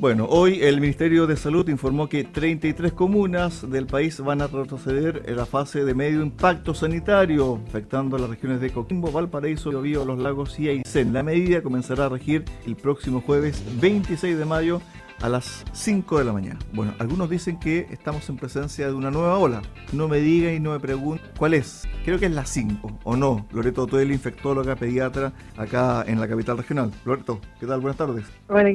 Bueno, 0.00 0.24
hoy 0.30 0.62
el 0.62 0.80
Ministerio 0.80 1.26
de 1.26 1.36
Salud 1.36 1.68
informó 1.68 2.08
que 2.08 2.24
33 2.24 2.94
comunas 2.94 3.70
del 3.70 3.86
país 3.86 4.18
van 4.18 4.40
a 4.40 4.46
retroceder 4.46 5.24
en 5.26 5.36
la 5.36 5.44
fase 5.44 5.84
de 5.84 5.92
medio 5.92 6.22
impacto 6.22 6.72
sanitario, 6.72 7.60
afectando 7.68 8.16
a 8.16 8.18
las 8.18 8.30
regiones 8.30 8.62
de 8.62 8.70
Coquimbo, 8.70 9.12
Valparaíso, 9.12 9.68
Biobío, 9.68 10.06
Los 10.06 10.18
Lagos 10.18 10.58
y 10.58 10.70
Aysén. 10.70 11.12
La 11.12 11.22
medida 11.22 11.60
comenzará 11.60 12.06
a 12.06 12.08
regir 12.08 12.46
el 12.64 12.76
próximo 12.76 13.20
jueves 13.20 13.62
26 13.78 14.38
de 14.38 14.44
mayo 14.46 14.80
a 15.22 15.28
las 15.28 15.64
5 15.72 16.18
de 16.18 16.24
la 16.24 16.32
mañana. 16.32 16.58
Bueno, 16.72 16.94
algunos 16.98 17.28
dicen 17.28 17.58
que 17.58 17.86
estamos 17.90 18.28
en 18.28 18.36
presencia 18.36 18.86
de 18.86 18.94
una 18.94 19.10
nueva 19.10 19.38
ola. 19.38 19.62
No 19.92 20.08
me 20.08 20.18
digan 20.18 20.54
y 20.54 20.60
no 20.60 20.72
me 20.72 20.80
pregunten 20.80 21.30
cuál 21.38 21.54
es. 21.54 21.88
Creo 22.04 22.18
que 22.18 22.26
es 22.26 22.32
la 22.32 22.44
5, 22.44 23.00
¿o 23.04 23.16
no? 23.16 23.46
Loreto 23.52 23.86
Toel, 23.86 24.12
infectóloga, 24.12 24.76
pediatra, 24.76 25.32
acá 25.56 26.04
en 26.06 26.20
la 26.20 26.28
capital 26.28 26.58
regional. 26.58 26.90
Loreto, 27.04 27.40
¿qué 27.58 27.66
tal? 27.66 27.80
Buenas 27.80 27.98
tardes. 27.98 28.24
Hola, 28.48 28.70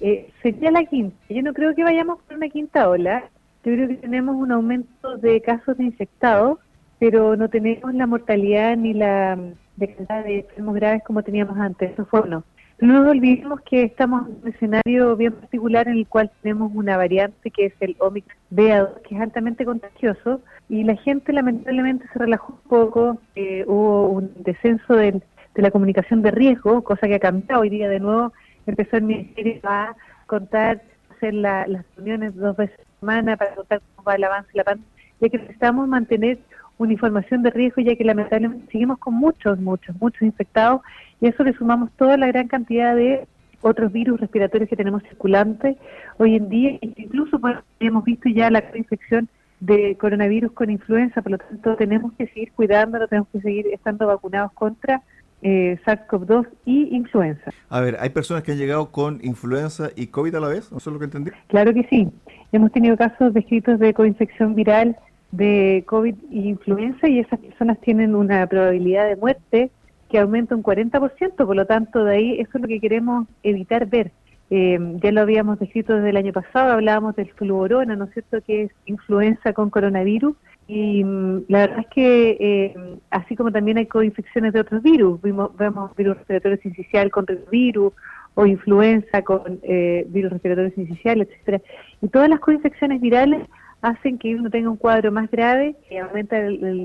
eh, 0.00 0.30
sería 0.42 0.70
la 0.70 0.84
quinta. 0.84 1.16
Yo 1.28 1.42
no 1.42 1.52
creo 1.52 1.74
que 1.74 1.84
vayamos 1.84 2.22
por 2.22 2.36
una 2.36 2.48
quinta 2.48 2.88
ola. 2.88 3.28
Yo 3.64 3.72
creo 3.72 3.88
que 3.88 3.96
tenemos 3.96 4.36
un 4.36 4.52
aumento 4.52 5.18
de 5.18 5.40
casos 5.42 5.76
de 5.76 5.84
infectados, 5.84 6.58
pero 6.98 7.36
no 7.36 7.48
tenemos 7.50 7.92
la 7.94 8.06
mortalidad 8.06 8.76
ni 8.76 8.94
la 8.94 9.36
de 9.76 9.86
de 9.86 10.38
enfermos 10.38 10.74
graves 10.74 11.02
como 11.04 11.22
teníamos 11.22 11.58
antes. 11.58 11.92
Eso 11.92 12.06
fue 12.06 12.20
uno. 12.20 12.44
No 12.78 12.92
nos 12.92 13.10
olvidemos 13.10 13.62
que 13.62 13.84
estamos 13.84 14.28
en 14.28 14.36
un 14.42 14.48
escenario 14.48 15.16
bien 15.16 15.32
particular 15.32 15.88
en 15.88 15.96
el 15.96 16.06
cual 16.06 16.30
tenemos 16.42 16.70
una 16.74 16.98
variante 16.98 17.50
que 17.50 17.66
es 17.66 17.72
el 17.80 17.96
Omicron 17.98 18.36
BA2, 18.50 19.00
que 19.00 19.14
es 19.14 19.20
altamente 19.20 19.64
contagioso, 19.64 20.42
y 20.68 20.84
la 20.84 20.94
gente 20.96 21.32
lamentablemente 21.32 22.06
se 22.12 22.18
relajó 22.18 22.52
un 22.52 22.68
poco, 22.68 23.18
eh, 23.34 23.64
hubo 23.66 24.08
un 24.08 24.30
descenso 24.42 24.94
de, 24.94 25.22
la 25.54 25.70
comunicación 25.70 26.20
de 26.20 26.30
riesgo, 26.32 26.84
cosa 26.84 27.06
que 27.08 27.14
ha 27.14 27.18
cambiado. 27.18 27.62
Hoy 27.62 27.70
día 27.70 27.88
de 27.88 27.98
nuevo, 27.98 28.34
empezó 28.66 28.98
el 28.98 29.04
Ministerio 29.04 29.58
a 29.64 29.96
contar, 30.26 30.82
hacer 31.16 31.32
las 31.32 31.66
reuniones 31.96 32.36
dos 32.36 32.58
veces 32.58 32.78
a 32.78 32.82
la 32.82 33.00
semana 33.00 33.36
para 33.38 33.54
contar 33.54 33.80
cómo 33.94 34.04
va 34.06 34.16
el 34.16 34.24
avance 34.24 34.50
de 34.52 34.58
la 34.58 34.64
pandemia, 34.64 34.92
ya 35.22 35.28
que 35.30 35.38
necesitamos 35.38 35.88
mantener 35.88 36.38
una 36.78 36.92
información 36.92 37.42
de 37.42 37.50
riesgo, 37.50 37.82
ya 37.82 37.96
que 37.96 38.04
lamentablemente 38.04 38.70
seguimos 38.70 38.98
con 38.98 39.14
muchos, 39.14 39.58
muchos, 39.58 39.96
muchos 40.00 40.22
infectados 40.22 40.82
y 41.20 41.26
a 41.26 41.30
eso 41.30 41.44
le 41.44 41.54
sumamos 41.54 41.90
toda 41.96 42.16
la 42.16 42.26
gran 42.26 42.48
cantidad 42.48 42.94
de 42.94 43.26
otros 43.62 43.92
virus 43.92 44.20
respiratorios 44.20 44.68
que 44.68 44.76
tenemos 44.76 45.02
circulantes 45.04 45.76
hoy 46.18 46.36
en 46.36 46.48
día, 46.48 46.78
incluso 46.80 47.40
hemos 47.80 48.04
visto 48.04 48.28
ya 48.28 48.50
la 48.50 48.62
infección 48.74 49.28
de 49.60 49.96
coronavirus 49.96 50.52
con 50.52 50.70
influenza, 50.70 51.22
por 51.22 51.32
lo 51.32 51.38
tanto 51.38 51.76
tenemos 51.76 52.12
que 52.12 52.26
seguir 52.28 52.52
cuidándolo, 52.52 53.08
tenemos 53.08 53.28
que 53.32 53.40
seguir 53.40 53.66
estando 53.72 54.06
vacunados 54.06 54.52
contra 54.52 55.02
eh, 55.42 55.78
SARS-CoV-2 55.84 56.46
y 56.64 56.94
influenza. 56.94 57.50
A 57.68 57.80
ver, 57.80 57.96
¿hay 58.00 58.10
personas 58.10 58.42
que 58.42 58.52
han 58.52 58.58
llegado 58.58 58.90
con 58.90 59.20
influenza 59.22 59.90
y 59.94 60.08
COVID 60.08 60.34
a 60.34 60.40
la 60.40 60.48
vez? 60.48 60.70
¿No 60.70 60.78
es 60.78 60.86
lo 60.86 60.98
que 60.98 61.04
entendí? 61.06 61.30
Claro 61.48 61.72
que 61.72 61.84
sí. 61.84 62.08
Hemos 62.52 62.72
tenido 62.72 62.96
casos 62.96 63.32
descritos 63.34 63.78
de 63.78 63.92
coinfección 63.94 64.54
viral 64.54 64.96
de 65.36 65.84
COVID 65.86 66.14
y 66.30 66.48
influenza 66.48 67.08
y 67.08 67.18
esas 67.20 67.38
personas 67.38 67.80
tienen 67.80 68.14
una 68.14 68.46
probabilidad 68.46 69.08
de 69.08 69.16
muerte 69.16 69.70
que 70.08 70.18
aumenta 70.18 70.54
un 70.54 70.62
40%, 70.62 71.34
por 71.36 71.56
lo 71.56 71.66
tanto, 71.66 72.04
de 72.04 72.16
ahí 72.16 72.40
eso 72.40 72.50
es 72.54 72.62
lo 72.62 72.68
que 72.68 72.80
queremos 72.80 73.26
evitar 73.42 73.86
ver. 73.86 74.12
Eh, 74.48 74.78
ya 75.02 75.10
lo 75.10 75.22
habíamos 75.22 75.58
descrito 75.58 75.96
desde 75.96 76.10
el 76.10 76.16
año 76.16 76.32
pasado, 76.32 76.72
hablábamos 76.72 77.16
del 77.16 77.30
fluorona, 77.32 77.96
¿no 77.96 78.04
es 78.04 78.12
cierto?, 78.12 78.40
que 78.42 78.64
es 78.64 78.70
influenza 78.86 79.52
con 79.52 79.70
coronavirus, 79.70 80.36
y 80.68 81.04
mm, 81.04 81.44
la 81.48 81.60
verdad 81.60 81.80
es 81.80 81.86
que 81.88 82.36
eh, 82.40 82.98
así 83.10 83.36
como 83.36 83.52
también 83.52 83.78
hay 83.78 83.86
coinfecciones 83.86 84.52
de 84.52 84.60
otros 84.60 84.82
virus, 84.82 85.20
vimos, 85.22 85.56
vemos 85.56 85.94
virus 85.96 86.16
respiratorio 86.16 86.58
sincicial 86.58 87.10
con 87.10 87.26
virus 87.50 87.92
o 88.34 88.46
influenza 88.46 89.22
con 89.22 89.60
eh, 89.62 90.06
virus 90.08 90.32
respiratorio 90.32 90.70
sincicial, 90.72 91.22
etcétera. 91.22 91.60
Y 92.02 92.08
todas 92.08 92.28
las 92.28 92.40
coinfecciones 92.40 93.00
virales 93.00 93.48
hacen 93.86 94.18
que 94.18 94.34
uno 94.34 94.50
tenga 94.50 94.70
un 94.70 94.76
cuadro 94.76 95.12
más 95.12 95.30
grave 95.30 95.76
y 95.90 95.96
aumenta 95.96 96.36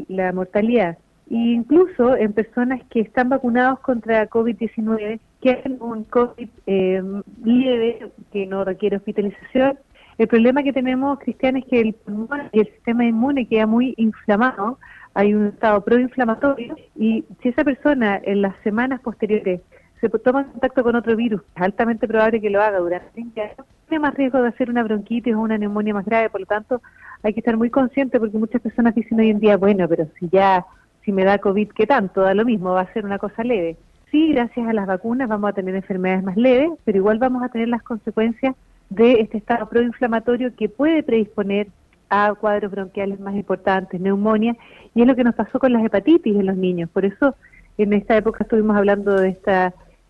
la 0.07 0.31
mortalidad. 0.31 0.97
E 1.29 1.35
incluso 1.35 2.15
en 2.15 2.33
personas 2.33 2.81
que 2.89 2.99
están 2.99 3.29
vacunados 3.29 3.79
contra 3.79 4.29
COVID-19, 4.29 5.19
que 5.41 5.51
hacen 5.51 5.77
un 5.79 6.03
COVID 6.03 6.49
eh, 6.67 7.01
leve, 7.43 8.11
que 8.31 8.45
no 8.45 8.63
requiere 8.63 8.97
hospitalización, 8.97 9.79
el 10.17 10.27
problema 10.27 10.61
que 10.61 10.73
tenemos, 10.73 11.17
Cristian, 11.19 11.57
es 11.57 11.65
que 11.65 11.79
el 11.79 11.93
pulmón 11.93 12.49
y 12.51 12.59
el 12.59 12.67
sistema 12.67 13.05
inmune 13.05 13.47
queda 13.47 13.65
muy 13.65 13.95
inflamado, 13.97 14.77
hay 15.15 15.33
un 15.33 15.47
estado 15.47 15.83
proinflamatorio, 15.83 16.75
y 16.95 17.23
si 17.41 17.49
esa 17.49 17.63
persona 17.63 18.21
en 18.23 18.41
las 18.43 18.55
semanas 18.63 19.01
posteriores 19.01 19.61
se 19.99 20.09
toma 20.09 20.45
contacto 20.45 20.83
con 20.83 20.95
otro 20.95 21.15
virus, 21.15 21.41
es 21.55 21.61
altamente 21.61 22.07
probable 22.07 22.41
que 22.41 22.49
lo 22.49 22.61
haga 22.61 22.79
durante 22.79 23.09
20 23.15 23.41
años, 23.41 23.65
tiene 23.91 24.07
más 24.07 24.13
riesgo 24.13 24.41
de 24.41 24.47
hacer 24.47 24.69
una 24.69 24.83
bronquitis 24.83 25.35
o 25.35 25.41
una 25.41 25.57
neumonía 25.57 25.93
más 25.93 26.05
grave, 26.05 26.29
por 26.29 26.39
lo 26.39 26.45
tanto 26.45 26.81
hay 27.23 27.33
que 27.33 27.41
estar 27.41 27.57
muy 27.57 27.69
consciente 27.69 28.21
porque 28.21 28.37
muchas 28.37 28.61
personas 28.61 28.95
dicen 28.95 29.19
hoy 29.19 29.31
en 29.31 29.41
día, 29.41 29.57
bueno, 29.57 29.85
pero 29.89 30.07
si 30.17 30.29
ya 30.29 30.65
si 31.03 31.11
me 31.11 31.25
da 31.25 31.39
COVID, 31.39 31.71
¿qué 31.71 31.85
tanto? 31.85 32.21
Da 32.21 32.33
lo 32.33 32.45
mismo, 32.45 32.71
va 32.71 32.81
a 32.81 32.93
ser 32.93 33.03
una 33.03 33.17
cosa 33.17 33.43
leve. 33.43 33.75
Sí, 34.09 34.31
gracias 34.31 34.65
a 34.65 34.71
las 34.71 34.87
vacunas 34.87 35.27
vamos 35.27 35.49
a 35.49 35.53
tener 35.53 35.75
enfermedades 35.75 36.23
más 36.23 36.37
leves, 36.37 36.69
pero 36.85 36.99
igual 36.99 37.17
vamos 37.17 37.43
a 37.43 37.49
tener 37.49 37.67
las 37.67 37.83
consecuencias 37.83 38.55
de 38.89 39.19
este 39.19 39.39
estado 39.39 39.67
proinflamatorio 39.67 40.55
que 40.55 40.69
puede 40.69 41.03
predisponer 41.03 41.67
a 42.09 42.33
cuadros 42.33 42.71
bronquiales 42.71 43.19
más 43.19 43.35
importantes, 43.35 43.99
neumonía, 43.99 44.55
y 44.95 45.01
es 45.01 45.07
lo 45.07 45.17
que 45.17 45.25
nos 45.25 45.35
pasó 45.35 45.59
con 45.59 45.73
las 45.73 45.83
hepatitis 45.83 46.33
en 46.37 46.45
los 46.45 46.55
niños. 46.55 46.89
Por 46.91 47.03
eso 47.03 47.35
en 47.77 47.91
esta 47.91 48.15
época 48.15 48.45
estuvimos 48.45 48.77
hablando 48.77 49.19
de 49.19 49.29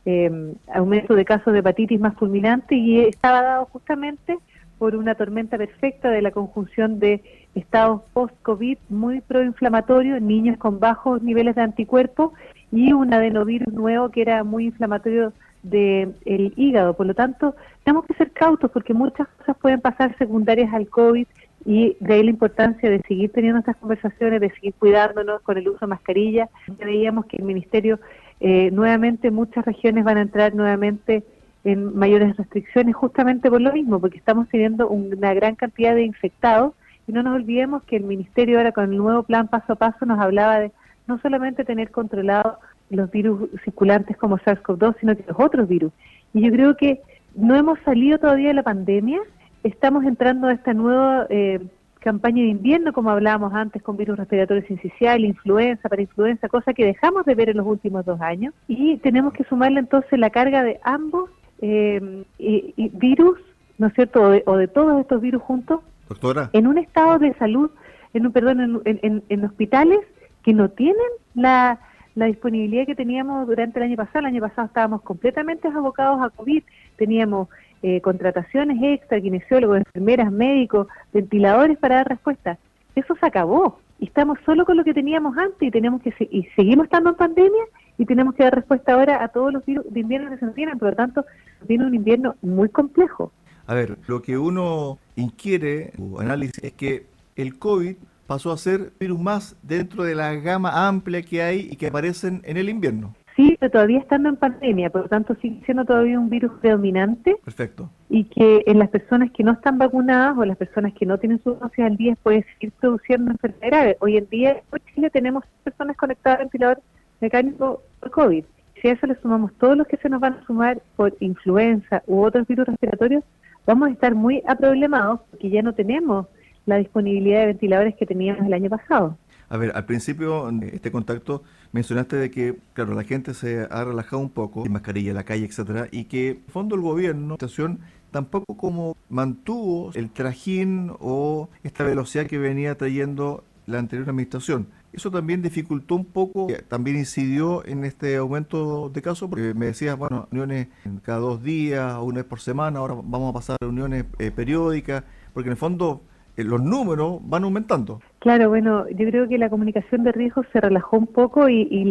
este 0.04 0.32
aumento 0.74 1.16
de 1.16 1.26
casos 1.26 1.54
de 1.54 1.60
hepatitis 1.60 2.00
más 2.00 2.16
fulminante 2.16 2.76
y 2.76 3.02
estaba 3.02 3.42
dado 3.42 3.66
justamente 3.66 4.38
por 4.80 4.96
una 4.96 5.14
tormenta 5.14 5.58
perfecta 5.60 6.10
de 6.10 6.24
la 6.24 6.32
conjunción 6.32 7.00
de 7.00 7.22
estados 7.54 8.02
post-COVID 8.14 8.80
muy 8.90 9.22
proinflamatorios, 9.22 10.22
niños 10.22 10.58
con 10.58 10.80
bajos 10.80 11.22
niveles 11.22 11.56
de 11.56 11.62
anticuerpos 11.62 12.32
y 12.72 12.94
un 12.94 13.14
adenovirus 13.14 13.72
nuevo 13.74 14.10
que 14.10 14.24
era 14.24 14.44
muy 14.44 14.66
inflamatorio 14.66 15.34
del 15.62 16.54
hígado. 16.56 16.96
Por 16.96 17.06
lo 17.06 17.14
tanto, 17.14 17.56
tenemos 17.84 18.06
que 18.08 18.16
ser 18.16 18.32
cautos 18.32 18.72
porque 18.72 18.96
muchas 18.96 19.28
cosas 19.28 19.56
pueden 19.58 19.82
pasar 19.82 20.18
secundarias 20.18 20.74
al 20.74 20.88
COVID 20.88 21.28
y 21.64 21.96
de 22.00 22.14
ahí 22.16 22.24
la 22.24 22.32
importancia 22.32 22.90
de 22.90 23.02
seguir 23.08 23.32
teniendo 23.32 23.60
estas 23.60 23.78
conversaciones, 23.78 24.42
de 24.42 24.50
seguir 24.50 24.74
cuidándonos 24.80 25.42
con 25.42 25.60
el 25.60 25.70
uso 25.70 25.80
de 25.82 25.88
mascarilla. 25.88 26.50
Veíamos 26.84 27.28
que 27.28 27.38
el 27.38 27.44
Ministerio, 27.44 28.00
eh, 28.41 28.72
nuevamente, 28.72 29.29
muchas 29.29 29.63
regiones 29.63 30.03
van 30.03 30.18
a 30.18 30.22
entrar 30.22 30.56
nuevamente 30.56 31.24
en 31.63 31.96
mayores 31.96 32.35
restricciones 32.38 32.96
justamente 32.96 33.52
por 33.52 33.62
lo 33.62 33.72
mismo, 33.72 34.00
porque 34.00 34.18
estamos 34.18 34.50
teniendo 34.50 34.90
una 34.90 35.31
gran 35.35 35.53
cantidad 35.56 35.94
de 35.94 36.03
infectados 36.03 36.74
y 37.07 37.12
no 37.12 37.22
nos 37.22 37.35
olvidemos 37.35 37.84
que 37.84 37.97
el 37.97 38.03
Ministerio 38.03 38.57
ahora 38.57 38.72
con 38.72 38.91
el 38.91 38.97
nuevo 38.97 39.22
plan 39.22 39.47
paso 39.47 39.74
a 39.74 39.75
paso 39.75 40.07
nos 40.07 40.19
hablaba 40.19 40.59
de 40.59 40.72
no 41.06 41.19
solamente 41.19 41.63
tener 41.63 41.91
controlados 41.91 42.57
los 42.90 43.12
virus 43.12 43.47
circulantes 43.63 44.18
como 44.18 44.40
SARS-CoV-2, 44.40 44.96
sino 45.00 45.16
que 45.16 45.23
los 45.28 45.40
otros 45.40 45.68
virus. 45.68 45.94
Y 46.34 46.41
yo 46.41 46.52
creo 46.52 46.75
que 46.75 47.00
no 47.35 47.56
hemos 47.56 47.79
salido 47.81 48.18
todavía 48.18 48.47
de 48.47 48.56
la 48.56 48.63
pandemia, 48.63 49.19
estamos 49.63 50.03
entrando 50.03 50.47
a 50.47 50.53
esta 50.53 50.73
nueva 50.73 51.28
eh, 51.29 51.59
campaña 52.02 52.42
de 52.42 52.50
invierno, 52.50 52.94
como 52.94 53.12
hablábamos 53.12 53.54
antes, 53.54 53.82
con 53.82 53.96
virus 53.96 54.18
respiratorio 54.18 54.66
sincicial, 54.66 55.24
influenza, 55.24 55.88
para 55.88 56.02
influenza, 56.02 56.50
cosa 56.50 56.74
que 56.74 56.84
dejamos 56.84 57.26
de 57.26 57.36
ver 57.36 57.50
en 57.50 57.58
los 57.58 57.68
últimos 57.68 58.06
dos 58.06 58.20
años, 58.20 58.54
y 58.68 58.98
tenemos 58.98 59.34
que 59.34 59.44
sumarle 59.46 59.80
entonces 59.80 60.20
la 60.20 60.32
carga 60.32 60.64
de 60.64 60.80
ambos 60.84 61.30
eh, 61.62 62.24
y, 62.40 62.90
virus, 62.90 63.40
¿no 63.78 63.88
es 63.88 63.94
cierto?, 63.94 64.24
o 64.46 64.58
de, 64.58 64.68
todos 64.68 65.00
estos 65.00 65.22
virus 65.22 65.44
juntos, 65.44 65.82
Doctora. 66.10 66.50
en 66.54 66.66
un 66.66 66.80
estado 66.80 67.20
de 67.20 67.34
salud, 67.36 67.70
en 68.14 68.26
un 68.26 68.32
perdón, 68.32 68.82
en, 68.84 69.24
en, 69.30 69.46
hospitales 69.46 70.00
que 70.44 70.54
no 70.54 70.70
tienen 70.70 70.98
la, 71.36 71.80
la 72.16 72.26
disponibilidad 72.26 72.88
que 72.88 72.96
teníamos 72.96 73.48
durante 73.48 73.80
el 73.80 73.86
año 73.86 73.96
pasado. 73.96 74.20
El 74.20 74.26
año 74.26 74.42
pasado 74.42 74.68
estábamos 74.68 75.04
completamente 75.04 75.68
abocados 75.68 76.20
a 76.22 76.32
COVID, 76.32 76.64
teníamos 76.98 77.47
eh, 77.84 78.02
contrataciones 78.02 78.78
extra, 78.82 79.20
kinesiólogos, 79.20 79.78
enfermeras, 79.78 80.32
médicos, 80.32 80.88
ventiladores 81.14 81.78
para 81.78 81.96
dar 81.96 82.10
respuesta. 82.10 82.58
Eso 82.96 83.16
se 83.16 83.26
acabó 83.26 83.80
y 84.00 84.06
estamos 84.06 84.38
solo 84.46 84.66
con 84.66 84.78
lo 84.78 84.84
que 84.84 84.94
teníamos 84.94 85.38
antes 85.38 85.62
y 85.62 85.72
tenemos 85.72 86.02
que 86.02 86.14
y 86.32 86.44
seguimos 86.56 86.86
estando 86.86 87.12
en 87.12 87.16
pandemia 87.16 87.64
y 87.98 88.06
tenemos 88.06 88.34
que 88.36 88.44
dar 88.44 88.56
respuesta 88.56 88.94
ahora 88.94 89.24
a 89.24 89.28
todos 89.28 89.54
los 89.54 89.66
virus 89.66 89.86
de 89.90 90.00
invierno 90.00 90.30
que 90.32 90.38
se 90.38 90.46
nos 90.46 90.56
vienen, 90.56 90.80
por 90.80 90.90
lo 90.90 90.96
tanto, 90.96 91.26
viene 91.68 91.86
un 91.86 91.94
invierno 91.94 92.36
muy 92.42 92.70
complejo. 92.70 93.32
A 93.68 93.76
ver, 93.76 93.98
lo 94.08 94.22
que 94.22 94.38
uno 94.38 94.98
inquiere, 95.16 95.94
o 96.00 96.20
análisis, 96.20 96.64
es 96.64 96.74
que 96.74 97.06
el 97.36 97.60
COVID 97.60 97.96
pasó 98.28 98.52
a 98.52 98.58
ser 98.58 98.92
virus 99.00 99.20
más 99.20 99.56
dentro 99.62 100.04
de 100.04 100.16
la 100.16 100.34
gama 100.34 100.88
amplia 100.88 101.22
que 101.22 101.44
hay 101.44 101.70
y 101.72 101.76
que 101.76 101.88
aparecen 101.88 102.42
en 102.44 102.58
el 102.58 102.70
invierno. 102.70 103.14
Sí, 103.36 103.56
pero 103.60 103.72
todavía 103.72 104.00
estando 104.00 104.30
en 104.30 104.36
pandemia, 104.36 104.90
por 104.90 105.04
lo 105.04 105.08
tanto 105.08 105.36
sigue 105.36 105.62
siendo 105.66 105.86
todavía 105.86 106.20
un 106.20 106.30
virus 106.30 106.52
predominante. 106.60 107.38
Perfecto. 107.44 107.90
Y 108.10 108.26
que 108.26 108.64
en 108.66 108.80
las 108.80 108.90
personas 108.90 109.32
que 109.32 109.44
no 109.44 109.54
están 109.54 109.78
vacunadas 109.78 110.38
o 110.38 110.46
las 110.46 110.58
personas 110.58 110.94
que 110.94 111.06
no 111.06 111.18
tienen 111.18 111.42
su 111.44 111.56
dosis 111.56 111.86
al 111.86 111.96
día 111.96 112.18
puede 112.22 112.46
seguir 112.54 112.74
produciendo 112.80 113.32
enfermedades. 113.32 113.96
Hoy 114.00 114.18
en 114.18 114.28
día 114.30 114.62
en 114.72 114.80
Chile 114.94 115.10
tenemos 115.10 115.46
personas 115.64 115.96
conectadas 115.96 116.40
al 116.40 116.46
ventilador 116.46 116.82
mecánico 117.22 117.82
por 118.00 118.12
COVID. 118.12 118.44
Si 118.82 118.88
a 118.88 118.94
eso 118.94 119.08
le 119.08 119.16
sumamos 119.22 119.54
todos 119.60 119.78
los 119.78 119.88
que 119.88 119.98
se 119.98 120.10
nos 120.10 120.20
van 120.20 120.34
a 120.34 120.46
sumar 120.46 120.82
por 120.96 121.16
influenza 121.20 122.04
u 122.08 122.24
otros 122.24 122.48
virus 122.48 122.68
respiratorios, 122.68 123.24
vamos 123.66 123.90
a 123.90 123.92
estar 123.92 124.16
muy 124.16 124.42
aproblemados 124.48 125.22
porque 125.30 125.50
ya 125.50 125.62
no 125.62 125.74
tenemos 125.74 126.28
la 126.66 126.78
disponibilidad 126.78 127.42
de 127.42 127.46
ventiladores 127.48 127.96
que 127.96 128.06
teníamos 128.06 128.46
el 128.46 128.54
año 128.54 128.70
pasado. 128.70 129.18
A 129.50 129.58
ver, 129.58 129.72
al 129.76 129.86
principio 129.86 130.50
de 130.52 130.70
este 130.70 130.92
contacto 130.92 131.44
mencionaste 131.72 132.16
de 132.16 132.32
que, 132.32 132.58
claro, 132.73 132.94
la 132.94 133.03
gente 133.03 133.34
se 133.34 133.68
ha 133.70 133.84
relajado 133.84 134.22
un 134.22 134.29
poco, 134.29 134.64
sin 134.64 134.72
mascarilla 134.72 135.12
en 135.12 135.16
la 135.16 135.23
calle, 135.23 135.46
etcétera, 135.46 135.88
y 135.91 136.06
que, 136.06 136.29
en 136.29 136.44
fondo, 136.47 136.76
el 136.76 136.82
gobierno, 136.82 137.29
la 137.29 137.35
situación 137.35 137.79
tampoco 138.12 138.58
como 138.58 138.97
mantuvo 139.09 139.91
el 139.94 140.09
trajín 140.12 140.91
o 141.00 141.50
esta 141.64 141.84
velocidad 141.84 142.28
que 142.28 142.38
venía 142.38 142.78
trayendo 142.78 143.44
la 143.66 143.79
anterior 143.79 144.09
administración. 144.09 144.68
Eso 144.94 145.09
también 145.09 145.41
dificultó 145.41 145.96
un 145.96 146.03
poco, 146.03 146.47
también 146.68 146.97
incidió 146.97 147.66
en 147.66 147.85
este 147.85 148.18
aumento 148.18 148.90
de 148.90 149.02
casos, 149.02 149.29
porque 149.29 149.53
me 149.53 149.68
decías, 149.68 149.97
bueno, 149.97 150.28
reuniones 150.29 150.68
cada 151.03 151.20
dos 151.20 151.41
días, 151.41 151.97
una 152.02 152.18
vez 152.18 152.26
por 152.26 152.41
semana, 152.41 152.79
ahora 152.79 152.96
vamos 152.96 153.29
a 153.29 153.34
pasar 153.34 153.58
a 153.62 153.66
reuniones 153.66 154.06
eh, 154.20 154.32
periódicas, 154.32 155.06
porque 155.34 155.47
en 155.47 155.52
el 155.52 155.58
fondo 155.58 156.02
eh, 156.02 156.10
los 156.38 156.62
números 156.62 157.20
van 157.24 157.44
aumentando. 157.44 158.02
Claro, 158.20 158.50
bueno, 158.50 158.88
yo 158.90 159.08
creo 159.10 159.28
que 159.28 159.38
la 159.38 159.50
comunicación 159.50 160.04
de 160.04 160.12
riesgos 160.12 160.46
se 160.54 160.62
relajó 160.62 160.98
un 160.98 161.08
poco 161.08 161.50
y, 161.50 161.68
y 161.70 161.86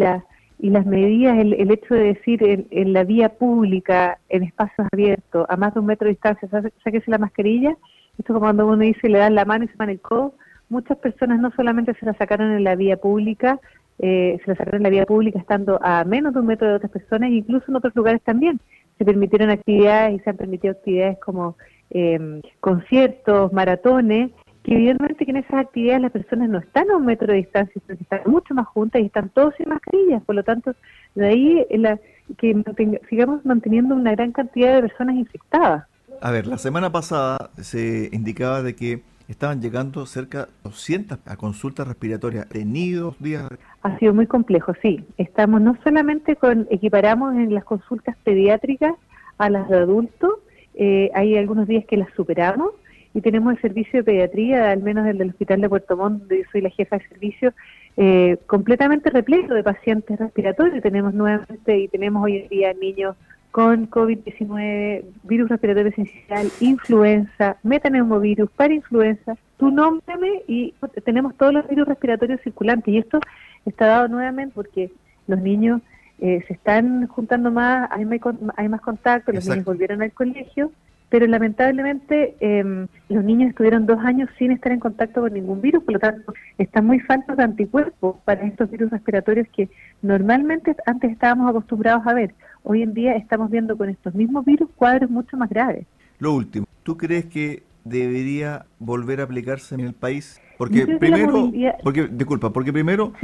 y 0.63 0.69
las 0.69 0.85
medidas, 0.85 1.39
el, 1.39 1.55
el 1.55 1.71
hecho 1.71 1.95
de 1.95 2.15
decir 2.15 2.43
en, 2.43 2.93
la 2.93 3.05
vía 3.05 3.31
pública, 3.31 4.19
en 4.29 4.43
espacios 4.43 4.87
abiertos, 4.93 5.47
a 5.49 5.57
más 5.57 5.73
de 5.73 5.81
un 5.81 5.87
metro 5.87 6.05
de 6.05 6.13
distancia, 6.13 6.49
sáquese 6.85 7.11
la 7.11 7.19
mascarilla, 7.19 7.75
esto 8.19 8.35
como 8.35 8.41
cuando 8.41 8.67
uno 8.67 8.79
dice 8.79 9.09
le 9.09 9.19
dan 9.19 9.35
la 9.35 9.47
mano 9.47 9.65
y 9.65 9.69
se 9.69 9.77
van 9.77 9.89
el 9.89 10.01
codo, 10.01 10.35
muchas 10.69 10.99
personas 10.99 11.41
no 11.41 11.51
solamente 11.53 11.95
se 11.95 12.05
la 12.05 12.13
sacaron 12.15 12.53
en 12.53 12.65
la 12.65 12.77
vía 12.77 12.99
pública, 12.99 13.59
eh, 13.99 14.39
se 14.45 14.51
la 14.51 14.57
sacaron 14.57 14.81
en 14.81 14.83
la 14.85 14.91
vía 14.91 15.07
pública 15.07 15.39
estando 15.39 15.79
a 15.83 16.05
menos 16.05 16.35
de 16.35 16.41
un 16.41 16.47
metro 16.47 16.69
de 16.69 16.75
otras 16.75 16.93
personas, 16.93 17.31
incluso 17.31 17.65
en 17.69 17.77
otros 17.77 17.95
lugares 17.97 18.21
también. 18.23 18.61
Se 18.99 19.05
permitieron 19.07 19.49
actividades 19.49 20.21
y 20.21 20.23
se 20.23 20.29
han 20.29 20.37
permitido 20.37 20.73
actividades 20.73 21.19
como 21.21 21.57
eh, 21.91 22.41
conciertos, 22.61 23.53
maratones, 23.53 24.31
que 24.63 24.75
evidentemente 24.75 25.25
que 25.25 25.31
en 25.31 25.39
esas 25.39 25.61
actividades 25.61 26.03
las 26.03 26.13
personas 26.13 26.49
no 26.49 26.59
están 26.59 26.91
a 26.91 26.97
un 26.97 27.07
metro 27.07 27.29
de 27.29 27.39
distancia, 27.39 27.81
sino 27.87 27.97
que 27.97 28.03
están 28.03 28.21
mucho 28.27 28.55
más 28.55 28.67
juntas 28.67 29.01
y 29.01 29.07
están 29.07 29.31
todos 29.31 29.55
sin 29.57 29.69
mascarillas. 29.69 30.23
Por 30.25 30.35
lo 30.35 30.45
tanto, 30.45 30.75
de 31.15 31.27
ahí 31.27 31.67
la, 31.71 31.99
que 32.39 32.63
sigamos 33.09 33.45
manteniendo 33.45 33.95
una 33.95 34.13
gran 34.13 34.33
cantidad 34.33 34.75
de 34.75 34.83
personas 34.83 35.17
infectadas. 35.17 35.85
A 36.21 36.31
ver, 36.31 36.47
la 36.47 36.59
semana 36.59 36.93
pasada 36.93 37.51
se 37.57 38.11
indicaba 38.13 38.63
de 38.63 38.75
que 38.75 39.03
estaban 39.29 39.63
llegando 39.63 40.05
cerca 40.07 40.47
de 40.47 40.53
200 40.65 41.19
a 41.25 41.37
consultas 41.37 41.89
respiratorias. 41.89 42.49
¿Tenidos 42.49 43.17
días? 43.21 43.49
Ha 43.83 43.99
sido 43.99 44.13
muy 44.13 44.27
complejo, 44.27 44.75
sí. 44.83 45.05
Estamos 45.17 45.61
no 45.63 45.79
solamente 45.83 46.37
con, 46.37 46.67
equiparamos 46.71 47.35
en 47.35 47.55
las 47.55 47.65
consultas 47.65 48.17
pediátricas 48.25 48.95
a 49.39 49.49
las 49.49 49.69
de 49.69 49.79
adultos, 49.79 50.33
eh, 50.83 51.11
hay 51.13 51.37
algunos 51.37 51.69
días 51.69 51.85
que 51.85 51.99
las 51.99 52.11
superamos, 52.15 52.71
y 53.13 53.21
tenemos 53.21 53.53
el 53.53 53.61
servicio 53.61 53.99
de 53.99 54.05
pediatría, 54.05 54.71
al 54.71 54.83
menos 54.83 55.07
el 55.07 55.19
del 55.19 55.29
Hospital 55.29 55.61
de 55.61 55.69
Puerto 55.69 55.95
Montt, 55.95 56.21
donde 56.21 56.39
yo 56.39 56.45
soy 56.51 56.63
la 56.63 56.71
jefa 56.71 56.97
de 56.97 57.09
servicio, 57.09 57.53
eh, 57.99 58.39
completamente 58.47 59.11
repleto 59.11 59.53
de 59.53 59.63
pacientes 59.63 60.19
respiratorios. 60.19 60.83
Tenemos 60.83 61.13
nuevamente 61.13 61.79
y 61.79 61.89
tenemos 61.89 62.25
hoy 62.25 62.39
en 62.39 62.49
día 62.49 62.73
niños 62.73 63.15
con 63.51 63.91
COVID-19, 63.91 65.05
virus 65.25 65.51
respiratorio 65.51 65.91
esencial, 65.91 66.49
influenza, 66.61 67.59
metaneumovirus, 67.63 68.49
parainfluenza. 68.53 69.37
Tú 69.59 69.71
nómbrame 69.71 70.43
y 70.49 70.73
tenemos 71.05 71.37
todos 71.37 71.53
los 71.53 71.69
virus 71.69 71.89
respiratorios 71.89 72.41
circulantes. 72.41 72.95
Y 72.95 72.99
esto 72.99 73.21
está 73.67 73.87
dado 73.87 74.09
nuevamente 74.09 74.55
porque 74.55 74.91
los 75.27 75.41
niños 75.41 75.83
eh, 76.21 76.45
se 76.47 76.55
están 76.55 77.07
juntando 77.09 77.51
más, 77.51 77.89
hay 77.91 78.05
más, 78.05 78.21
hay 78.57 78.69
más 78.69 78.81
contacto, 78.81 79.33
los 79.33 79.49
niños 79.49 79.65
volvieron 79.65 80.03
al 80.03 80.13
colegio 80.13 80.71
pero 81.11 81.27
lamentablemente 81.27 82.37
em, 82.39 82.87
los 83.09 83.25
niños 83.25 83.51
estuvieron 83.51 83.85
dos 83.85 83.99
años 83.99 84.31
sin 84.39 84.53
estar 84.53 84.73
en 84.73 84.79
contacto 84.79 85.21
con 85.21 85.35
ningún 85.35 85.61
virus, 85.61 85.83
por 85.83 85.95
lo 85.95 86.01
tanto 86.01 86.33
están 86.57 86.87
muy 86.87 87.01
faltos 87.01 87.37
de 87.37 87.43
anticuerpos 87.43 88.17
para 88.25 88.47
estos 88.47 88.71
virus 88.71 88.91
respiratorios 88.91 89.49
que 89.55 89.69
normalmente 90.03 90.75
antes 90.87 91.11
estábamos 91.11 91.51
acostumbrados 91.51 92.07
a 92.07 92.15
ver. 92.15 92.33
Hoy 92.63 92.83
en 92.83 92.95
día 92.95 93.17
estamos 93.17 93.51
viendo 93.51 93.77
con 93.77 93.89
estos 93.89 94.15
mismos 94.15 94.45
virus 94.45 94.71
cuadros 94.77 95.11
mucho 95.11 95.37
más 95.37 95.51
graves. 95.51 95.85
Lo 96.21 96.33
último, 96.33 96.67
¿tú 96.85 96.97
crees 96.97 97.27
que 97.27 97.65
debería 97.85 98.67
volver 98.79 99.21
a 99.21 99.25
aplicarse 99.25 99.75
en 99.75 99.81
el 99.81 99.95
país? 99.95 100.41
Porque 100.59 100.87
primero, 100.87 101.51
porque 101.83 102.07
disculpa, 102.07 102.53
porque 102.53 102.73
primero 102.73 103.15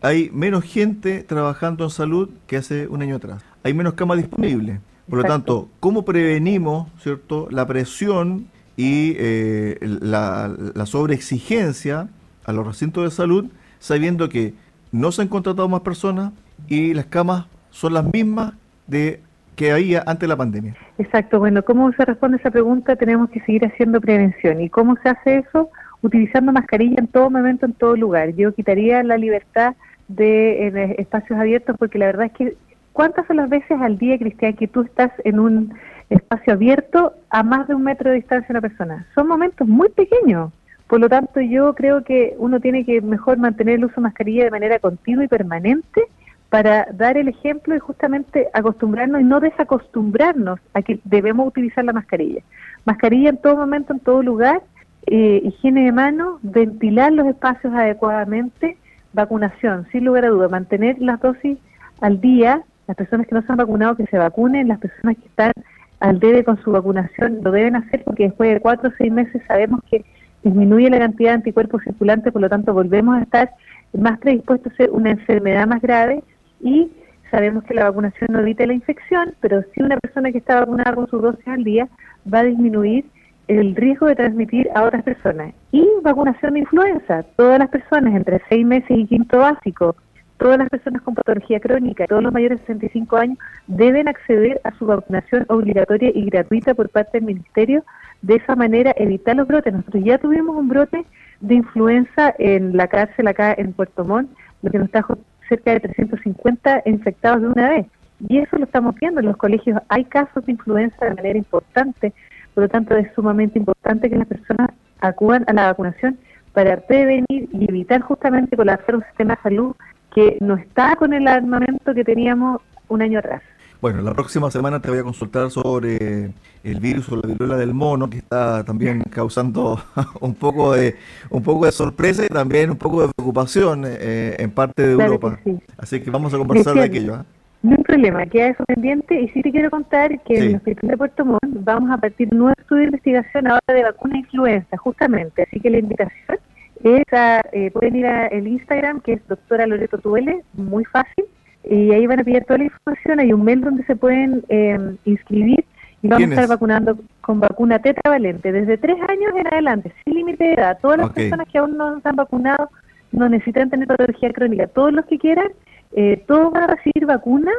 hay 0.00 0.30
menos 0.32 0.64
gente 0.64 1.22
trabajando 1.22 1.84
en 1.84 1.90
salud 1.90 2.30
que 2.46 2.56
hace 2.56 2.86
un 2.88 3.02
año 3.02 3.16
atrás. 3.16 3.42
Hay 3.64 3.74
menos 3.74 3.94
camas 3.94 4.18
disponibles. 4.18 4.80
Por 5.08 5.18
lo 5.18 5.24
tanto, 5.24 5.68
¿cómo 5.80 6.04
prevenimos 6.04 6.88
cierto 7.00 7.48
la 7.50 7.66
presión 7.66 8.46
y 8.76 9.14
eh, 9.18 9.78
la, 9.80 10.54
la 10.74 10.86
sobreexigencia 10.86 12.08
a 12.44 12.52
los 12.52 12.66
recintos 12.66 13.04
de 13.04 13.10
salud 13.10 13.46
sabiendo 13.78 14.28
que 14.28 14.54
no 14.92 15.10
se 15.12 15.22
han 15.22 15.28
contratado 15.28 15.68
más 15.68 15.80
personas 15.80 16.32
y 16.68 16.94
las 16.94 17.06
camas 17.06 17.46
son 17.70 17.94
las 17.94 18.04
mismas 18.12 18.52
de 18.86 19.20
que 19.58 19.72
había 19.72 20.04
antes 20.06 20.20
de 20.20 20.28
la 20.28 20.36
pandemia? 20.36 20.76
Exacto, 20.98 21.40
bueno, 21.40 21.64
¿cómo 21.64 21.90
se 21.92 22.04
responde 22.04 22.36
esa 22.36 22.50
pregunta? 22.50 22.94
Tenemos 22.94 23.28
que 23.30 23.40
seguir 23.40 23.66
haciendo 23.66 24.00
prevención. 24.00 24.60
¿Y 24.60 24.70
cómo 24.70 24.96
se 25.02 25.08
hace 25.08 25.38
eso? 25.38 25.70
Utilizando 26.00 26.52
mascarilla 26.52 26.96
en 26.98 27.08
todo 27.08 27.28
momento, 27.28 27.66
en 27.66 27.72
todo 27.72 27.96
lugar. 27.96 28.34
Yo 28.36 28.54
quitaría 28.54 29.02
la 29.02 29.16
libertad 29.16 29.74
de 30.08 30.96
espacios 30.98 31.38
abiertos 31.38 31.76
porque 31.78 31.98
la 31.98 32.06
verdad 32.06 32.26
es 32.26 32.32
que 32.32 32.56
¿Cuántas 32.98 33.28
son 33.28 33.36
las 33.36 33.48
veces 33.48 33.80
al 33.80 33.96
día, 33.96 34.18
Cristian, 34.18 34.54
que 34.54 34.66
tú 34.66 34.80
estás 34.80 35.12
en 35.22 35.38
un 35.38 35.72
espacio 36.10 36.54
abierto 36.54 37.12
a 37.30 37.44
más 37.44 37.68
de 37.68 37.76
un 37.76 37.84
metro 37.84 38.10
de 38.10 38.16
distancia 38.16 38.48
de 38.48 38.54
una 38.54 38.60
persona? 38.60 39.06
Son 39.14 39.28
momentos 39.28 39.68
muy 39.68 39.88
pequeños. 39.90 40.50
Por 40.88 40.98
lo 40.98 41.08
tanto, 41.08 41.40
yo 41.40 41.76
creo 41.76 42.02
que 42.02 42.34
uno 42.38 42.58
tiene 42.58 42.84
que 42.84 43.00
mejor 43.00 43.38
mantener 43.38 43.76
el 43.76 43.84
uso 43.84 43.94
de 43.94 44.00
mascarilla 44.00 44.42
de 44.42 44.50
manera 44.50 44.80
continua 44.80 45.22
y 45.22 45.28
permanente 45.28 46.08
para 46.48 46.88
dar 46.92 47.16
el 47.16 47.28
ejemplo 47.28 47.76
y 47.76 47.78
justamente 47.78 48.48
acostumbrarnos 48.52 49.20
y 49.20 49.24
no 49.24 49.38
desacostumbrarnos 49.38 50.58
a 50.74 50.82
que 50.82 50.98
debemos 51.04 51.46
utilizar 51.46 51.84
la 51.84 51.92
mascarilla. 51.92 52.42
Mascarilla 52.84 53.28
en 53.28 53.36
todo 53.36 53.54
momento, 53.58 53.92
en 53.92 54.00
todo 54.00 54.24
lugar, 54.24 54.60
eh, 55.06 55.40
higiene 55.44 55.84
de 55.84 55.92
manos, 55.92 56.40
ventilar 56.42 57.12
los 57.12 57.28
espacios 57.28 57.72
adecuadamente, 57.74 58.76
vacunación, 59.22 59.86
sin 59.92 60.04
lugar 60.04 60.24
a 60.24 60.28
duda, 60.28 60.48
mantener 60.48 60.96
las 61.00 61.20
dosis 61.20 61.58
al 62.00 62.20
día 62.20 62.64
las 62.88 62.96
personas 62.96 63.26
que 63.26 63.34
no 63.34 63.42
se 63.42 63.52
han 63.52 63.58
vacunado 63.58 63.96
que 63.96 64.06
se 64.06 64.18
vacunen, 64.18 64.66
las 64.66 64.78
personas 64.78 65.16
que 65.18 65.26
están 65.26 65.52
al 66.00 66.18
debe 66.18 66.42
con 66.42 66.56
su 66.62 66.72
vacunación 66.72 67.40
lo 67.42 67.50
deben 67.50 67.76
hacer 67.76 68.02
porque 68.02 68.24
después 68.24 68.54
de 68.54 68.60
cuatro 68.60 68.88
o 68.88 68.92
seis 68.96 69.12
meses 69.12 69.42
sabemos 69.46 69.80
que 69.90 70.04
disminuye 70.42 70.88
la 70.88 70.98
cantidad 70.98 71.30
de 71.30 71.36
anticuerpos 71.36 71.82
circulantes, 71.82 72.32
por 72.32 72.40
lo 72.40 72.48
tanto 72.48 72.72
volvemos 72.72 73.18
a 73.18 73.22
estar 73.22 73.50
más 73.92 74.18
predispuestos 74.20 74.72
a 74.72 74.76
ser 74.76 74.90
una 74.90 75.10
enfermedad 75.10 75.66
más 75.66 75.82
grave 75.82 76.22
y 76.62 76.90
sabemos 77.30 77.64
que 77.64 77.74
la 77.74 77.84
vacunación 77.84 78.28
no 78.30 78.40
evita 78.40 78.64
la 78.64 78.72
infección, 78.72 79.34
pero 79.40 79.62
si 79.74 79.82
una 79.82 79.98
persona 79.98 80.32
que 80.32 80.38
está 80.38 80.60
vacunada 80.60 80.94
con 80.94 81.08
sus 81.08 81.20
dosis 81.20 81.46
al 81.46 81.64
día 81.64 81.88
va 82.32 82.38
a 82.38 82.44
disminuir 82.44 83.04
el 83.48 83.74
riesgo 83.74 84.06
de 84.06 84.16
transmitir 84.16 84.68
a 84.74 84.84
otras 84.84 85.02
personas. 85.02 85.54
Y 85.72 85.86
vacunación 86.02 86.54
de 86.54 86.60
influenza, 86.60 87.24
todas 87.36 87.58
las 87.58 87.68
personas 87.68 88.14
entre 88.14 88.40
seis 88.48 88.64
meses 88.64 88.90
y 88.90 89.06
quinto 89.06 89.38
básico 89.38 89.96
todas 90.38 90.58
las 90.58 90.68
personas 90.68 91.02
con 91.02 91.14
patología 91.14 91.60
crónica, 91.60 92.06
todos 92.06 92.22
los 92.22 92.32
mayores 92.32 92.60
de 92.60 92.66
65 92.66 93.16
años, 93.16 93.38
deben 93.66 94.08
acceder 94.08 94.60
a 94.64 94.72
su 94.78 94.86
vacunación 94.86 95.44
obligatoria 95.48 96.10
y 96.14 96.24
gratuita 96.24 96.74
por 96.74 96.88
parte 96.88 97.18
del 97.18 97.26
Ministerio. 97.26 97.84
De 98.22 98.36
esa 98.36 98.56
manera, 98.56 98.94
evitar 98.96 99.36
los 99.36 99.46
brotes. 99.46 99.72
Nosotros 99.72 100.02
ya 100.04 100.18
tuvimos 100.18 100.56
un 100.56 100.68
brote 100.68 101.04
de 101.40 101.54
influenza 101.54 102.34
en 102.38 102.76
la 102.76 102.88
cárcel 102.88 103.28
acá 103.28 103.54
en 103.56 103.72
Puerto 103.72 104.04
Montt, 104.04 104.30
lo 104.62 104.70
que 104.70 104.78
nos 104.78 104.90
trajo 104.90 105.18
cerca 105.48 105.72
de 105.72 105.80
350 105.80 106.82
infectados 106.86 107.42
de 107.42 107.48
una 107.48 107.68
vez. 107.70 107.86
Y 108.28 108.38
eso 108.38 108.58
lo 108.58 108.64
estamos 108.64 108.94
viendo 108.96 109.20
en 109.20 109.26
los 109.26 109.36
colegios. 109.36 109.80
Hay 109.88 110.04
casos 110.04 110.44
de 110.44 110.52
influenza 110.52 111.04
de 111.04 111.14
manera 111.14 111.38
importante, 111.38 112.12
por 112.58 112.64
lo 112.64 112.70
tanto 112.70 112.96
es 112.96 113.06
sumamente 113.14 113.56
importante 113.56 114.10
que 114.10 114.16
las 114.16 114.26
personas 114.26 114.70
acudan 115.00 115.44
a 115.46 115.52
la 115.52 115.66
vacunación 115.66 116.18
para 116.52 116.76
prevenir 116.80 117.48
y 117.52 117.66
evitar 117.68 118.00
justamente 118.00 118.56
colapsar 118.56 118.96
un 118.96 119.04
sistema 119.04 119.36
de 119.36 119.42
salud 119.42 119.76
que 120.12 120.38
no 120.40 120.56
está 120.56 120.96
con 120.96 121.12
el 121.12 121.28
armamento 121.28 121.94
que 121.94 122.02
teníamos 122.02 122.60
un 122.88 123.02
año 123.02 123.20
atrás. 123.20 123.42
Bueno, 123.80 124.02
la 124.02 124.12
próxima 124.12 124.50
semana 124.50 124.82
te 124.82 124.90
voy 124.90 124.98
a 124.98 125.04
consultar 125.04 125.52
sobre 125.52 126.32
el 126.64 126.80
virus 126.80 127.08
o 127.12 127.16
la 127.18 127.28
viruela 127.28 127.56
del 127.56 127.74
mono, 127.74 128.10
que 128.10 128.18
está 128.18 128.64
también 128.64 129.02
causando 129.10 129.80
un 130.20 130.34
poco 130.34 130.72
de 130.72 130.96
un 131.30 131.44
poco 131.44 131.66
de 131.66 131.70
sorpresa 131.70 132.24
y 132.24 132.28
también 132.28 132.70
un 132.70 132.76
poco 132.76 133.02
de 133.02 133.12
preocupación 133.16 133.84
eh, 133.86 134.34
en 134.36 134.50
parte 134.50 134.84
de 134.84 134.94
Europa. 134.94 135.38
Así 135.76 136.00
que 136.00 136.10
vamos 136.10 136.34
a 136.34 136.38
conversar 136.38 136.74
de 136.74 136.82
aquello. 136.82 137.20
¿eh? 137.20 137.37
No 137.62 137.72
hay 137.76 137.82
problema, 137.82 138.24
queda 138.26 138.48
eso 138.48 138.64
pendiente. 138.64 139.20
Y 139.20 139.28
sí 139.28 139.42
te 139.42 139.50
quiero 139.50 139.70
contar 139.70 140.20
que 140.22 140.38
en 140.38 140.42
el 140.44 140.56
Hospital 140.56 140.90
de 140.90 140.96
Puerto 140.96 141.24
Montt 141.24 141.64
vamos 141.64 141.90
a 141.90 141.98
partir 141.98 142.28
un 142.30 142.38
nuevo 142.38 142.54
estudio 142.58 142.82
de 142.82 142.86
investigación 142.88 143.48
ahora 143.48 143.60
de 143.66 143.82
vacuna 143.82 144.18
influenza, 144.18 144.76
justamente. 144.76 145.42
Así 145.42 145.60
que 145.60 145.70
la 145.70 145.78
invitación 145.78 146.38
eh, 146.84 147.70
pueden 147.72 147.96
ir 147.96 148.06
al 148.06 148.46
Instagram, 148.46 149.00
que 149.00 149.14
es 149.14 149.28
doctora 149.28 149.66
Loreto 149.66 149.98
Tuele, 149.98 150.42
muy 150.54 150.84
fácil, 150.84 151.24
y 151.64 151.90
ahí 151.92 152.06
van 152.06 152.20
a 152.20 152.24
pillar 152.24 152.44
toda 152.44 152.58
la 152.58 152.64
información. 152.64 153.20
Hay 153.20 153.32
un 153.32 153.44
mail 153.44 153.60
donde 153.60 153.84
se 153.84 153.96
pueden 153.96 154.44
em, 154.48 154.96
inscribir 155.04 155.64
y 156.00 156.06
y 156.06 156.08
vamos 156.08 156.28
a 156.28 156.30
estar 156.30 156.48
vacunando 156.48 156.96
con 157.20 157.40
vacuna 157.40 157.80
tetravalente 157.80 158.52
desde 158.52 158.78
tres 158.78 158.96
años 159.08 159.32
en 159.36 159.48
adelante, 159.48 159.92
sin 160.04 160.14
límite 160.14 160.44
de 160.44 160.54
edad. 160.54 160.78
Todas 160.80 160.98
las 160.98 161.10
personas 161.10 161.48
que 161.48 161.58
aún 161.58 161.76
no 161.76 161.96
están 161.96 162.14
vacunados 162.14 162.70
no 163.10 163.28
necesitan 163.28 163.68
tener 163.68 163.88
patología 163.88 164.32
crónica. 164.32 164.68
Todos 164.68 164.92
los 164.92 165.04
que 165.06 165.18
quieran, 165.18 165.48
eh, 165.92 166.22
todos 166.26 166.52
van 166.52 166.64
a 166.64 166.74
recibir 166.74 167.06
vacuna 167.06 167.52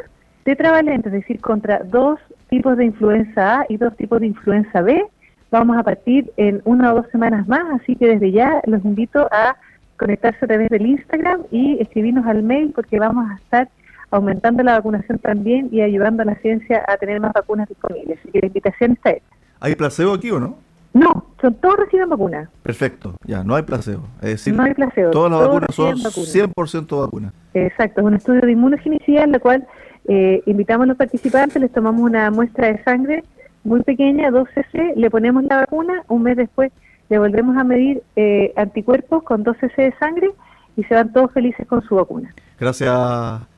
tetravalente, 0.44 1.10
es 1.10 1.14
decir, 1.14 1.40
contra 1.42 1.80
dos 1.80 2.20
tipos 2.50 2.78
de 2.78 2.86
influenza 2.86 3.62
A 3.62 3.66
y 3.70 3.78
dos 3.78 3.96
tipos 3.96 4.20
de 4.20 4.28
influenza 4.28 4.82
B. 4.82 5.06
Vamos 5.52 5.78
a 5.78 5.84
partir 5.84 6.32
en 6.38 6.62
una 6.66 6.94
o 6.94 6.98
dos 6.98 7.08
semanas 7.12 7.48
más, 7.48 7.82
así 7.82 7.96
que 7.96 8.08
desde 8.08 8.32
ya 8.32 8.62
los 8.66 8.84
invito 8.86 9.28
a 9.32 9.56
conectarse 9.98 10.46
a 10.46 10.48
través 10.48 10.70
del 10.70 10.86
Instagram 10.86 11.42
y 11.52 11.78
escribirnos 11.80 12.26
al 12.26 12.44
mail 12.44 12.72
porque 12.74 13.00
vamos 13.00 13.30
a 13.30 13.36
estar 13.36 13.70
aumentando 14.12 14.64
la 14.64 14.74
vacunación 14.74 15.20
también 15.20 15.70
y 15.72 15.82
ayudando 15.82 16.24
a 16.24 16.26
la 16.26 16.36
ciencia 16.36 16.84
a 16.88 16.98
tener 16.98 17.20
más 17.20 17.34
vacunas 17.34 17.68
disponibles. 17.68 18.18
Así 18.20 18.32
que 18.32 18.40
la 18.40 18.48
invitación 18.48 18.92
está 18.94 19.12
hecha. 19.12 19.26
¿Hay 19.60 19.76
placebo 19.76 20.14
aquí 20.14 20.32
o 20.32 20.40
no? 20.40 20.58
No, 20.94 21.26
son 21.40 21.54
todos 21.56 21.78
reciben 21.78 22.10
vacunas. 22.10 22.50
Perfecto, 22.64 23.16
ya, 23.26 23.44
no 23.44 23.56
hay 23.56 23.64
placebo. 23.64 24.04
Es 24.22 24.30
decir, 24.30 24.56
no 24.56 24.64
hay 24.64 24.74
placebo. 24.74 25.12
todas 25.12 25.32
las 25.32 25.42
vacunas 25.42 25.76
son 25.76 25.96
100% 25.96 27.02
vacunas. 27.02 27.34
Exacto, 27.54 28.02
es 28.02 28.08
un 28.08 28.14
estudio 28.16 28.42
de 28.42 28.52
inmunogenicidad 28.52 29.24
en 29.24 29.32
la 29.34 29.40
cual 29.40 29.68
eh, 30.08 30.42
invitamos 30.46 30.86
a 30.86 30.88
los 30.88 30.98
participantes, 30.98 31.62
les 31.62 31.72
tomamos 31.72 32.02
una 32.02 32.32
muestra 32.32 32.68
de 32.68 32.84
sangre 32.84 33.24
muy 33.64 33.82
pequeña, 33.84 34.32
2 34.32 34.48
cc, 34.56 34.94
le 34.96 35.10
ponemos 35.10 35.44
la 35.44 35.58
vacuna, 35.58 36.04
un 36.08 36.24
mes 36.24 36.38
después 36.38 36.72
le 37.10 37.20
volvemos 37.20 37.58
a 37.58 37.64
medir 37.64 38.02
eh, 38.16 38.54
anticuerpos 38.56 39.24
con 39.24 39.44
2 39.44 39.58
cc 39.60 39.82
de 39.82 39.94
sangre 40.00 40.32
y 40.76 40.84
se 40.86 40.96
van 40.96 41.12
todos 41.12 41.32
felices 41.32 41.68
con 41.68 41.82
su 41.84 41.96
vacuna. 41.96 42.34
Gracias, 42.60 42.92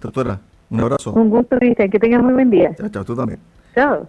doctora. 0.01 0.39
Un 0.69 0.79
abrazo. 0.79 1.11
Un 1.13 1.29
gusto, 1.29 1.57
Cristian. 1.57 1.89
Que 1.89 2.00
tengas 2.00 2.23
muy 2.23 2.33
buen 2.33 2.50
día. 2.50 2.73
Chao, 2.75 2.89
chao, 2.89 3.05
tú 3.05 3.15
también. 3.15 3.39
Chao. 3.75 4.07